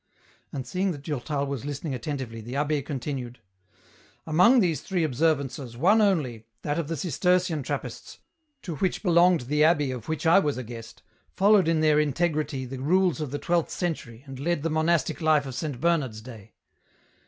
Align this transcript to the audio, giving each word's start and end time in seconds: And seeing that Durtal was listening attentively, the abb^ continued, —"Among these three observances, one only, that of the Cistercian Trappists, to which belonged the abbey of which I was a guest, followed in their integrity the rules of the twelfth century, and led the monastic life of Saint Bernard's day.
And 0.51 0.65
seeing 0.65 0.89
that 0.93 1.03
Durtal 1.03 1.45
was 1.45 1.63
listening 1.63 1.93
attentively, 1.93 2.41
the 2.41 2.55
abb^ 2.55 2.83
continued, 2.87 3.37
—"Among 4.25 4.59
these 4.59 4.81
three 4.81 5.03
observances, 5.03 5.77
one 5.77 6.01
only, 6.01 6.47
that 6.63 6.79
of 6.79 6.87
the 6.87 6.97
Cistercian 6.97 7.61
Trappists, 7.61 8.17
to 8.63 8.77
which 8.77 9.03
belonged 9.03 9.41
the 9.41 9.63
abbey 9.63 9.91
of 9.91 10.09
which 10.09 10.25
I 10.25 10.39
was 10.39 10.57
a 10.57 10.63
guest, 10.63 11.03
followed 11.35 11.67
in 11.67 11.81
their 11.81 11.99
integrity 11.99 12.65
the 12.65 12.79
rules 12.79 13.21
of 13.21 13.29
the 13.29 13.37
twelfth 13.37 13.69
century, 13.69 14.23
and 14.25 14.39
led 14.39 14.63
the 14.63 14.71
monastic 14.71 15.21
life 15.21 15.45
of 15.45 15.53
Saint 15.53 15.79
Bernard's 15.79 16.21
day. 16.21 16.53